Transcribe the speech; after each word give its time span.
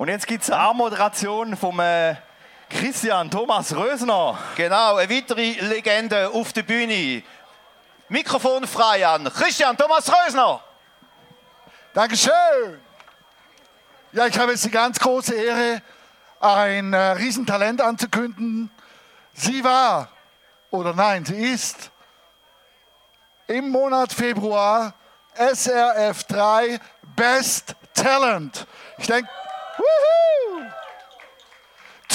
Und 0.00 0.08
jetzt 0.08 0.26
gibt 0.26 0.42
es 0.42 0.50
eine 0.50 0.62
Anmoderation 0.62 1.54
vom 1.58 1.78
äh, 1.78 2.16
Christian 2.70 3.30
Thomas 3.30 3.76
Rösner. 3.76 4.38
Genau, 4.56 4.96
eine 4.96 5.14
weitere 5.14 5.60
Legende 5.60 6.30
auf 6.30 6.54
der 6.54 6.62
Bühne. 6.62 7.22
Mikrofon 8.08 8.66
frei 8.66 9.06
an. 9.06 9.24
Christian 9.24 9.76
Thomas 9.76 10.10
Rösner. 10.10 10.62
Dankeschön. 11.92 12.80
Ja, 14.12 14.26
ich 14.26 14.38
habe 14.38 14.52
jetzt 14.52 14.64
die 14.64 14.70
ganz 14.70 14.98
große 14.98 15.34
Ehre, 15.34 15.82
ein 16.40 16.94
äh, 16.94 16.96
Riesentalent 16.96 17.82
anzukündigen. 17.82 18.70
Sie 19.34 19.62
war, 19.62 20.08
oder 20.70 20.94
nein, 20.94 21.26
sie 21.26 21.36
ist 21.36 21.90
im 23.48 23.68
Monat 23.68 24.14
Februar 24.14 24.94
SRF 25.34 26.24
3 26.24 26.80
Best 27.14 27.76
Talent. 27.92 28.66
Ich 28.96 29.06
denke, 29.06 29.28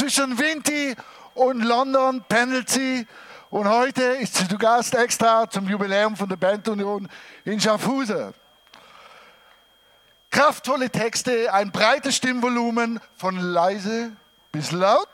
zwischen 0.05 0.37
Vinti 0.37 0.95
und 1.33 1.61
London 1.61 2.23
pendelt 2.27 2.69
sie. 2.69 3.07
Und 3.49 3.67
heute 3.67 4.03
ist 4.03 4.35
sie 4.35 4.47
zu 4.47 4.57
Gast 4.57 4.93
extra 4.93 5.49
zum 5.49 5.67
Jubiläum 5.67 6.15
von 6.15 6.29
der 6.29 6.35
Bandunion 6.35 7.09
in 7.43 7.59
Schaffhausen. 7.59 8.33
Kraftvolle 10.29 10.89
Texte, 10.89 11.51
ein 11.51 11.71
breites 11.71 12.17
Stimmvolumen 12.17 12.99
von 13.15 13.37
leise 13.37 14.11
bis 14.51 14.71
laut. 14.71 15.09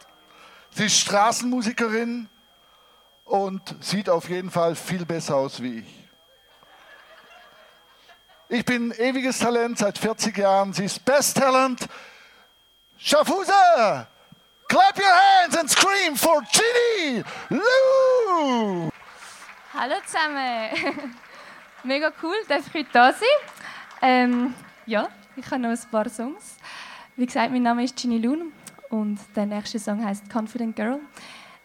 Sie 0.71 0.85
ist 0.85 0.97
Straßenmusikerin 0.99 2.27
und 3.25 3.75
sieht 3.79 4.09
auf 4.09 4.29
jeden 4.29 4.51
Fall 4.51 4.75
viel 4.75 5.05
besser 5.05 5.35
aus 5.35 5.61
wie 5.61 5.79
ich. 5.79 6.09
Ich 8.49 8.65
bin 8.65 8.91
ewiges 8.91 9.39
Talent 9.39 9.77
seit 9.77 9.97
40 9.97 10.37
Jahren. 10.37 10.73
Sie 10.73 10.83
ist 10.83 11.05
Best 11.05 11.37
Talent. 11.37 11.87
Schaffhauser! 13.03 14.05
Clap 14.69 14.95
your 14.95 15.11
hands 15.11 15.57
and 15.57 15.67
scream 15.67 16.15
for 16.15 16.43
Ginny 16.51 17.23
Lou! 17.49 18.91
Hallo 19.73 19.95
zusammen! 20.05 20.70
Mega 21.84 22.11
cool, 22.21 22.35
dass 22.48 22.67
ich 22.67 22.73
heute 22.76 22.89
da 22.93 23.11
sein. 23.11 23.27
Ähm, 24.03 24.53
ja, 24.85 25.09
ich 25.35 25.48
habe 25.48 25.59
noch 25.59 25.70
ein 25.71 25.79
paar 25.89 26.09
Songs. 26.09 26.57
Wie 27.15 27.26
gesagt, 27.26 27.51
mein 27.51 27.63
Name 27.63 27.85
ist 27.85 27.95
Ginny 27.95 28.20
Lou 28.20 28.37
und 28.91 29.17
der 29.35 29.48
nächste 29.48 29.79
Song 29.79 30.05
heißt 30.05 30.26
Confident 30.31 30.76
Girl. 30.76 30.99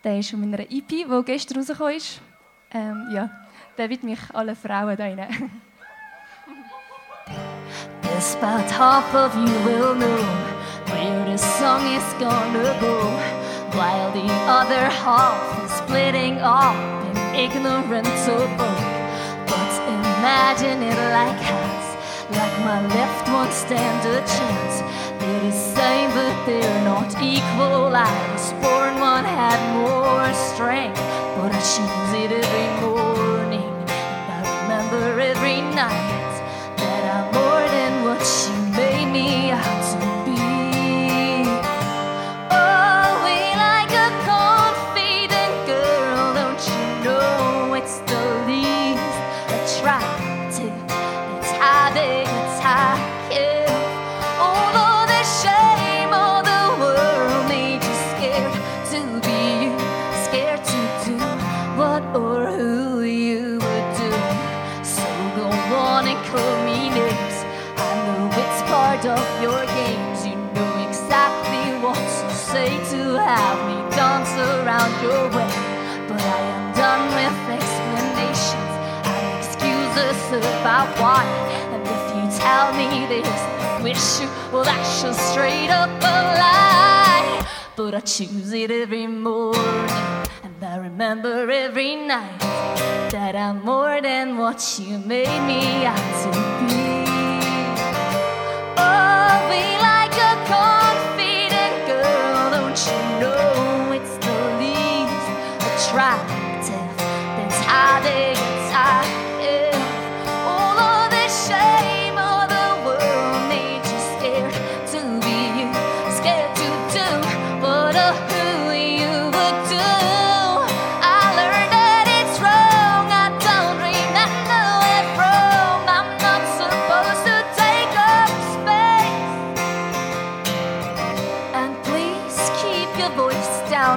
Der 0.05 0.19
ist 0.19 0.31
von 0.31 0.41
meiner 0.41 0.61
EP, 0.61 0.89
die 0.89 1.23
gestern 1.27 1.59
rausgekommen 1.59 1.97
ist. 1.97 2.23
Ähm, 2.71 3.11
ja, 3.13 3.29
der 3.77 3.91
wird 3.91 4.05
mich 4.05 4.21
alle 4.33 4.57
Frauen 4.57 4.97
da 4.97 5.05
rein. 5.05 5.51
Just 8.15 8.43
about 8.43 8.71
half 8.71 9.15
of 9.15 9.35
you 9.35 9.53
will 9.67 9.95
know 9.95 10.56
where 10.97 11.25
this 11.27 11.45
song 11.59 11.83
is 11.99 12.09
gonna 12.15 12.73
go, 12.81 12.97
while 13.77 14.11
the 14.13 14.29
other 14.61 14.85
half 15.05 15.41
is 15.65 15.73
splitting 15.83 16.39
up 16.41 16.77
in 17.09 17.17
ignorance 17.45 18.23
of 18.37 18.49
both. 18.57 18.87
But 19.51 19.73
imagine 19.99 20.79
it 20.83 20.99
like 21.17 21.41
halves, 21.49 21.89
like 22.39 22.57
my 22.69 22.81
left 22.97 23.29
won't 23.29 23.53
stand 23.53 24.01
a 24.17 24.21
chance. 24.37 24.77
They're 25.21 25.43
the 25.51 25.53
same, 25.53 26.11
but 26.17 26.37
they're 26.47 26.85
not 26.85 27.11
equal. 27.21 27.95
I 27.95 28.13
was 28.33 28.53
born 28.65 28.95
one 28.99 29.25
had 29.25 29.61
more 29.77 30.33
strength, 30.49 31.01
but 31.37 31.53
I 31.53 31.63
choose 31.73 32.13
it 32.23 32.33
every 32.41 32.69
morning, 32.85 33.73
and 34.01 34.29
I 34.37 34.41
remember 34.63 35.21
every 35.21 35.61
night 35.77 36.06
your 75.03 75.25
way. 75.37 75.53
But 76.09 76.21
I 76.21 76.41
am 76.57 76.65
done 76.75 77.05
with 77.17 77.39
explanations 77.59 78.73
and 79.11 79.25
excuses 79.39 80.19
about 80.61 80.89
why. 81.01 81.25
And 81.73 81.83
if 81.97 82.05
you 82.17 82.25
tell 82.39 82.73
me 82.75 83.07
this, 83.07 83.29
I 83.29 83.83
wish 83.83 84.21
you, 84.21 84.29
well, 84.53 84.65
that's 84.65 85.03
just 85.03 85.21
straight 85.33 85.71
up 85.71 85.91
a 85.91 86.17
lie. 86.41 87.47
But 87.77 87.95
I 87.95 88.01
choose 88.01 88.53
it 88.53 88.71
every 88.71 89.07
morning, 89.07 89.61
and 90.43 90.63
I 90.63 90.77
remember 90.79 91.51
every 91.51 91.95
night 91.97 92.41
that 93.11 93.37
I'm 93.37 93.63
more 93.63 94.01
than 94.01 94.39
what 94.39 94.79
you 94.79 94.99
made 94.99 95.41
me 95.47 95.85
out 95.85 96.23
to 96.23 96.31
be. 96.67 97.05
Oh, 98.79 99.49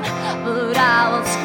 But 0.02 0.78
I 0.78 1.10
will 1.12 1.39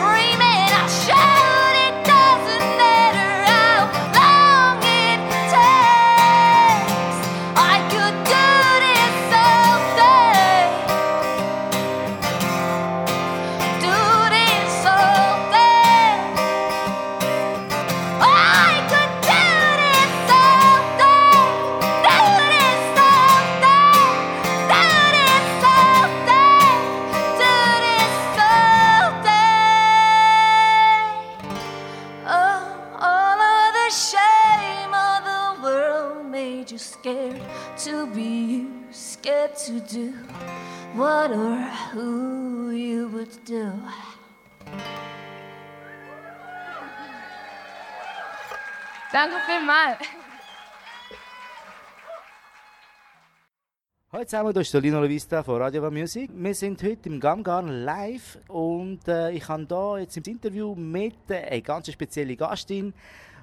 made 36.65 36.73
you 36.73 36.79
scared 36.79 37.43
to 37.77 38.07
be 38.15 38.23
you, 38.23 38.71
scared 38.91 39.55
to 39.55 39.81
do 39.81 40.15
what 40.95 41.31
or 41.31 41.57
who 41.93 42.71
you 42.71 43.09
would 43.09 43.45
do. 43.45 43.71
Danke 49.13 49.37
vielmals. 49.47 49.99
Hallo 54.11 54.25
zusammen, 54.25 54.53
hier 54.53 54.63
ist 54.63 54.73
der 54.73 54.81
Lino 54.81 55.03
Vista 55.03 55.43
von 55.43 55.61
Radio 55.61 55.83
One 55.83 56.01
Music. 56.01 56.31
Wir 56.33 56.55
sind 56.55 56.83
heute 56.83 57.09
im 57.09 57.21
Gamgarn 57.21 57.85
live 57.85 58.39
und 58.49 59.07
äh, 59.07 59.33
ich 59.33 59.47
habe 59.49 59.67
hier 59.69 59.99
jetzt 60.01 60.17
im 60.17 60.23
Interview 60.25 60.75
mit 60.75 61.29
äh, 61.29 61.43
einer 61.43 61.61
ganz 61.61 61.93
speziellen 61.93 62.37
Gastin. 62.37 62.95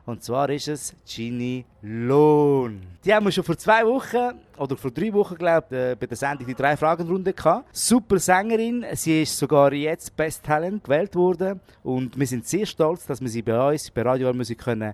Und 0.06 0.24
zwar 0.24 0.50
ist 0.50 0.68
es 0.68 0.96
Ginny 1.06 1.64
Lohn. 1.82 2.82
Die 3.06 3.14
haben 3.14 3.26
wir 3.26 3.32
schon 3.32 3.44
vor 3.44 3.58
zwei 3.58 3.86
Wochen 3.86 4.40
oder 4.58 4.76
vor 4.76 4.92
drei 4.92 5.14
Wochen, 5.14 5.36
glaube 5.36 5.68
ich, 5.70 5.78
äh, 5.78 5.96
bei 6.00 6.08
der 6.08 6.18
Sendung 6.18 6.48
die 6.48 6.56
drei 6.56 6.76
Fragenrunde 6.76 7.34
gehabt. 7.34 7.76
Super 7.76 8.20
Sängerin. 8.20 8.86
Sie 8.94 9.22
ist 9.22 9.38
sogar 9.38 9.72
jetzt 9.74 10.16
Best 10.16 10.44
Talent 10.44 10.84
gewählt 10.84 11.16
worden. 11.16 11.60
Und 11.84 12.18
wir 12.18 12.28
sind 12.28 12.48
sehr 12.48 12.66
stolz, 12.66 13.06
dass 13.06 13.22
wir 13.22 13.30
sie 13.30 13.42
bei 13.42 13.74
uns 13.74 13.92
bei 13.92 14.02
Radio 14.02 14.30
One 14.30 14.38
Music 14.38 14.58
können, 14.58 14.94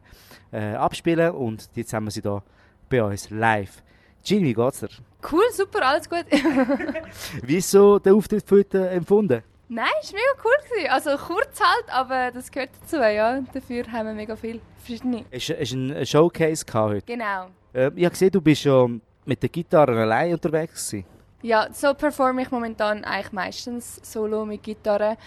äh, 0.52 0.74
abspielen 0.74 1.32
Und 1.32 1.70
jetzt 1.76 1.94
haben 1.94 2.06
wir 2.06 2.12
sie 2.12 2.22
hier 2.22 2.44
bei 2.90 3.04
uns 3.04 3.30
live. 3.30 3.82
Ginny, 4.24 4.48
wie 4.48 4.54
geht's 4.54 4.82
dir? 4.82 4.90
Cool, 5.32 5.44
super, 5.54 5.86
alles 5.86 6.10
gut. 6.10 6.26
Wie 7.44 7.58
ist 7.58 7.72
so 7.72 7.98
der 7.98 8.14
Auftritt 8.14 8.48
für 8.48 8.58
heute 8.58 8.90
empfunden? 8.90 9.42
Nein, 9.70 9.88
es 10.02 10.14
war 10.14 10.20
mega 10.20 10.44
cool. 10.44 10.70
Gewesen. 10.70 10.90
Also 10.90 11.18
kurz 11.18 11.60
halt, 11.60 11.90
aber 11.90 12.32
das 12.32 12.52
gehört 12.52 12.70
dazu, 12.82 12.98
ja. 12.98 13.42
Dafür 13.54 13.92
haben 13.92 14.08
wir 14.08 14.14
mega 14.14 14.36
viel 14.36 14.62
verschiedene. 14.78 15.26
Es 15.30 15.50
war 15.50 15.58
ein 15.58 16.06
Showcase 16.06 16.66
heute. 16.74 17.06
Genau. 17.06 17.48
Äh, 17.74 17.92
ich 17.96 18.06
habe 18.06 18.12
gesehen, 18.12 18.32
du 18.32 18.42
bist 18.42 18.62
schon 18.62 19.02
mit 19.26 19.42
der 19.42 19.50
Gitarre 19.50 20.02
allein 20.02 20.34
unterwegs 20.34 20.90
gewesen. 20.90 21.06
Ja, 21.42 21.68
so 21.72 21.94
performe 21.94 22.42
ich 22.42 22.52
momentan 22.52 23.04
eigentlich 23.04 23.32
meistens 23.32 24.00
solo 24.02 24.46
mit 24.46 24.64
Gitarre. 24.64 25.18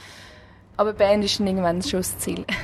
Aber 0.76 0.92
Band 0.92 1.25
ist 1.25 1.38
dann 1.38 1.46
irgendwann 1.46 1.82
schon 1.82 2.00
das 2.00 2.19
Ziel. 2.19 2.44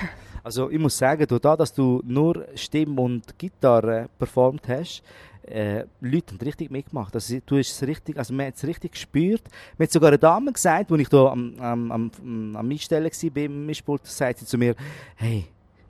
Also 0.42 0.70
ich 0.70 0.78
muss 0.78 0.96
sagen, 0.96 1.26
durch 1.26 1.40
das, 1.40 1.58
dass 1.58 1.74
du 1.74 2.00
nur 2.04 2.46
Stimme 2.54 3.00
und 3.00 3.36
Gitarre 3.36 4.08
performt 4.16 4.68
hast, 4.68 5.02
äh, 5.48 5.84
Leute 6.00 6.34
haben 6.34 6.44
richtig 6.44 6.70
mitgemacht. 6.70 7.14
Also, 7.14 7.38
du 7.44 7.58
hast 7.58 7.70
es 7.70 7.86
richtig, 7.86 8.18
also 8.18 8.34
man 8.34 8.46
hat 8.46 8.56
es 8.56 8.66
richtig 8.66 8.92
gespürt. 8.92 9.42
Mir 9.78 9.84
hat 9.84 9.92
sogar 9.92 10.08
eine 10.08 10.18
Dame 10.18 10.52
gesagt, 10.52 10.90
als 10.90 11.00
ich 11.00 11.08
da 11.08 11.26
am, 11.26 11.54
am, 11.58 11.92
am, 11.92 12.10
am 12.56 12.70
Einstellen 12.70 13.04
war 13.04 13.30
beim 13.30 13.66
Mischpult, 13.66 14.06
sagt 14.06 14.38
sie 14.38 14.46
zu 14.46 14.58
mir, 14.58 14.74
hey, 15.16 15.46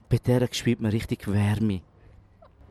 bei 0.08 0.18
der 0.18 0.48
spürt 0.52 0.80
man 0.80 0.90
richtig 0.90 1.26
Wärme. 1.26 1.80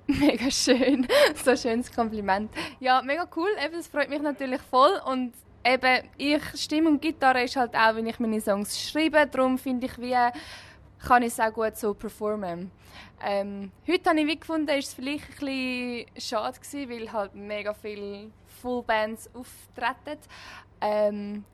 Mega 0.07 0.51
schön. 0.51 1.07
So 1.43 1.51
ein 1.51 1.57
schönes 1.57 1.91
Kompliment. 1.91 2.51
Ja, 2.79 3.01
mega 3.01 3.27
cool. 3.35 3.49
Eben, 3.63 3.75
das 3.75 3.88
freut 3.88 4.09
mich 4.09 4.21
natürlich 4.21 4.61
voll. 4.61 4.99
Und 5.05 5.33
eben, 5.65 6.03
ich, 6.17 6.43
Stimme 6.55 6.89
und 6.89 7.01
Gitarre 7.01 7.43
ist 7.43 7.55
halt 7.55 7.75
auch, 7.75 7.95
wenn 7.95 8.05
ich 8.05 8.19
meine 8.19 8.39
Songs 8.39 8.79
schreibe. 8.79 9.27
Darum 9.27 9.57
finde 9.57 9.88
ich, 9.88 9.97
wie 9.97 10.15
kann 11.05 11.23
ich 11.23 11.29
es 11.29 11.39
auch 11.39 11.53
gut 11.53 11.77
so 11.77 11.93
performen. 11.93 12.71
Ähm, 13.23 13.71
heute 13.87 14.09
habe 14.09 14.19
ich 14.19 14.27
wie 14.27 14.39
gefunden, 14.39 14.69
ist 14.69 14.89
es 14.89 14.93
vielleicht 14.93 15.23
ein 15.23 15.35
bisschen 15.35 16.05
schade 16.17 16.59
gewesen, 16.59 16.89
weil 16.89 17.11
halt 17.13 17.35
mega 17.35 17.73
viele 17.73 18.31
Fullbands 18.61 19.29
auftreten. 19.33 20.19
Ähm, 20.81 21.45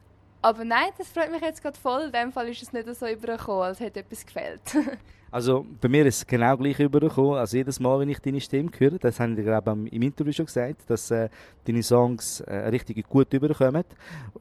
aber 0.42 0.66
nein, 0.66 0.90
das 0.98 1.10
freut 1.10 1.32
mich 1.32 1.42
jetzt 1.42 1.62
gerade 1.62 1.78
voll. 1.78 2.04
In 2.04 2.12
dem 2.12 2.32
Fall 2.32 2.48
ist 2.50 2.62
es 2.62 2.74
nicht 2.74 2.94
so 2.96 3.08
übergekommen, 3.08 3.64
als 3.64 3.80
hätte 3.80 4.00
etwas 4.00 4.26
gefehlt. 4.26 4.62
Also 5.34 5.66
bei 5.80 5.88
mir 5.88 6.06
ist 6.06 6.18
es 6.18 6.28
genau 6.28 6.58
gleich 6.58 6.78
übergekommen. 6.78 7.36
Also 7.36 7.56
jedes 7.56 7.80
Mal, 7.80 8.02
wenn 8.02 8.10
ich 8.10 8.20
deine 8.20 8.42
Stimme 8.42 8.70
höre, 8.78 9.00
das 9.00 9.18
habe 9.18 9.32
ich 9.32 9.46
glaube 9.46 9.72
im 9.72 10.02
Interview 10.02 10.34
schon 10.34 10.46
gesagt, 10.46 10.82
dass 10.90 11.10
äh, 11.10 11.30
deine 11.64 11.82
Songs 11.82 12.42
äh, 12.42 12.54
richtig 12.68 13.08
gut 13.08 13.34
überkommen. 13.34 13.86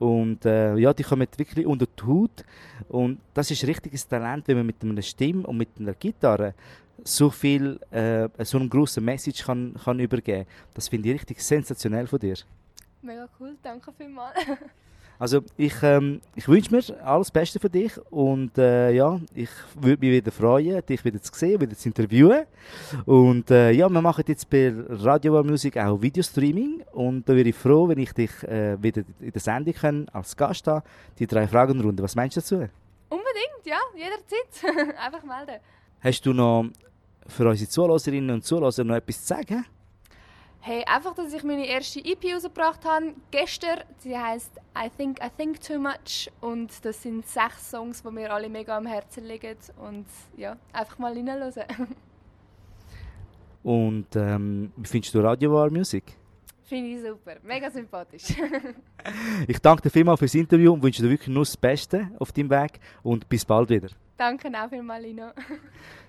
Und 0.01 0.45
äh, 0.45 0.75
ja, 0.75 0.93
die 0.93 1.05
kommen 1.05 1.29
wirklich 1.37 1.65
unter 1.65 1.87
die 1.87 2.03
Haut. 2.03 2.45
Und 2.89 3.21
das 3.35 3.53
ist 3.53 3.65
richtiges 3.65 4.09
Talent, 4.09 4.49
wenn 4.49 4.57
man 4.57 4.67
mit 4.67 4.83
einer 4.83 5.01
Stimme 5.01 5.47
und 5.47 5.59
mit 5.59 5.69
einer 5.79 5.95
Gitarre 5.95 6.55
so 7.05 7.31
viel, 7.31 7.79
äh, 7.93 8.29
so 8.45 8.59
einen 8.59 8.69
grossen 8.69 9.05
Message 9.05 9.45
kann, 9.45 9.75
kann 9.85 10.01
übergeben. 10.01 10.45
Das 10.75 10.89
finde 10.89 11.09
ich 11.09 11.15
richtig 11.15 11.41
sensationell 11.41 12.09
von 12.09 12.19
dir. 12.19 12.35
Mega 13.01 13.29
cool, 13.39 13.57
danke 13.63 13.93
vielmals. 13.93 14.37
Also 15.21 15.43
ich, 15.59 15.75
ähm, 15.83 16.23
ich 16.35 16.49
wünsche 16.49 16.75
mir 16.75 16.83
alles 17.05 17.31
Beste 17.31 17.61
für 17.61 17.69
dich 17.69 17.93
und 18.11 18.57
äh, 18.57 18.91
ja, 18.93 19.21
ich 19.35 19.51
würde 19.79 20.01
mich 20.01 20.13
wieder 20.13 20.33
freuen, 20.33 20.81
dich 20.87 21.05
wieder 21.05 21.21
zu 21.21 21.31
sehen, 21.35 21.61
wieder 21.61 21.77
zu 21.77 21.91
interviewen. 21.91 22.47
Und 23.05 23.51
äh, 23.51 23.71
ja, 23.73 23.91
wir 23.91 24.01
machen 24.01 24.25
jetzt 24.27 24.49
bei 24.49 24.73
Radio 24.89 25.35
War 25.35 25.45
Music 25.45 25.77
auch 25.77 26.01
Videostreaming 26.01 26.85
und 26.93 27.29
da 27.29 27.37
wäre 27.37 27.51
ich 27.51 27.55
froh, 27.55 27.87
wenn 27.87 27.99
ich 27.99 28.15
dich 28.15 28.31
äh, 28.45 28.83
wieder 28.83 29.03
in 29.21 29.31
der 29.31 29.41
Sendung 29.43 29.75
kann, 29.75 30.09
als 30.11 30.35
Gast 30.35 30.67
habe, 30.67 30.83
die 31.19 31.27
drei 31.27 31.47
Fragenrunde. 31.47 32.03
Was 32.03 32.17
meinst 32.17 32.39
du 32.39 32.41
dazu? 32.41 32.55
Unbedingt, 33.11 33.65
ja, 33.65 33.79
jederzeit. 33.95 34.97
Einfach 35.05 35.23
melden. 35.23 35.61
Hast 36.01 36.25
du 36.25 36.33
noch 36.33 36.65
für 37.27 37.47
unsere 37.47 37.69
Zuhörerinnen 37.69 38.31
und 38.31 38.43
Zuhörer 38.43 38.85
noch 38.85 38.97
etwas 38.97 39.21
zu 39.21 39.27
sagen? 39.27 39.67
Hey, 40.63 40.85
einfach, 40.85 41.15
dass 41.15 41.33
ich 41.33 41.43
meine 41.43 41.67
erste 41.67 42.05
EP 42.05 42.23
rausgebracht 42.35 42.85
habe, 42.85 43.15
gestern. 43.31 43.81
Sie 43.99 44.17
heißt 44.17 44.51
I 44.77 44.91
Think 44.95 45.19
I 45.25 45.31
Think 45.35 45.59
Too 45.63 45.79
Much 45.79 46.31
und 46.43 46.85
das 46.85 47.03
sind 47.03 47.27
sechs 47.27 47.71
Songs, 47.71 48.03
die 48.03 48.11
mir 48.11 48.31
alle 48.31 48.51
mega 48.51 48.77
am 48.77 48.85
Herzen 48.85 49.25
liegen 49.25 49.57
und 49.79 50.05
ja, 50.37 50.57
einfach 50.73 50.99
mal 50.99 51.13
reinhören. 51.13 51.53
Und 53.63 54.17
ähm, 54.17 54.73
wie 54.75 54.89
findest 54.89 55.15
du 55.15 55.21
Radio 55.21 55.53
War 55.53 55.71
Music? 55.71 56.17
Finde 56.63 56.91
ich 56.93 57.01
super, 57.03 57.37
mega 57.43 57.71
sympathisch. 57.71 58.33
ich 59.47 59.59
danke 59.59 59.83
dir 59.83 59.91
vielmals 59.91 60.19
fürs 60.19 60.35
Interview 60.35 60.73
und 60.73 60.83
wünsche 60.83 61.03
dir 61.03 61.11
wirklich 61.11 61.29
nur 61.29 61.45
das 61.45 61.59
Beste 61.59 62.11
auf 62.19 62.33
deinem 62.33 62.49
Weg 62.49 62.81
und 63.03 63.29
bis 63.29 63.45
bald 63.45 63.69
wieder. 63.69 63.89
Danke 64.17 64.49
auch 64.49 64.71
vielmals, 64.71 65.05
Lino. 65.05 65.33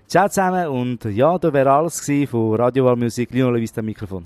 Ciao 0.06 0.28
zusammen 0.28 0.66
und 0.68 1.04
ja, 1.04 1.36
da 1.36 1.52
wäre 1.52 1.72
alles 1.72 2.00
von 2.30 2.54
Radio 2.54 2.86
War 2.86 2.96
Music. 2.96 3.30
Lino 3.32 3.50
Lewis 3.50 3.76
am 3.76 3.84
Mikrofon. 3.84 4.24